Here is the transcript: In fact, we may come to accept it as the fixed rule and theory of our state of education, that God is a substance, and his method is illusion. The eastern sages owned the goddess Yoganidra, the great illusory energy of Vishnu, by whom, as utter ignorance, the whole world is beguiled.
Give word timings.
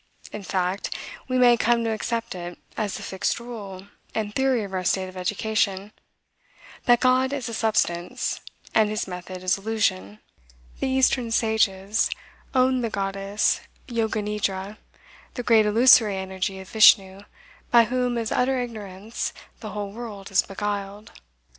In 0.31 0.41
fact, 0.41 0.97
we 1.27 1.37
may 1.37 1.55
come 1.57 1.83
to 1.83 1.91
accept 1.91 2.33
it 2.33 2.57
as 2.75 2.95
the 2.97 3.03
fixed 3.03 3.39
rule 3.39 3.85
and 4.15 4.33
theory 4.33 4.63
of 4.63 4.73
our 4.73 4.83
state 4.83 5.07
of 5.07 5.15
education, 5.15 5.91
that 6.85 7.01
God 7.01 7.31
is 7.31 7.47
a 7.47 7.53
substance, 7.53 8.39
and 8.73 8.89
his 8.89 9.07
method 9.07 9.43
is 9.43 9.59
illusion. 9.59 10.17
The 10.79 10.87
eastern 10.87 11.29
sages 11.29 12.09
owned 12.55 12.83
the 12.83 12.89
goddess 12.89 13.61
Yoganidra, 13.87 14.79
the 15.35 15.43
great 15.43 15.67
illusory 15.67 16.17
energy 16.17 16.59
of 16.59 16.69
Vishnu, 16.69 17.21
by 17.69 17.83
whom, 17.83 18.17
as 18.17 18.31
utter 18.31 18.59
ignorance, 18.59 19.33
the 19.59 19.69
whole 19.69 19.91
world 19.91 20.31
is 20.31 20.41
beguiled. 20.41 21.11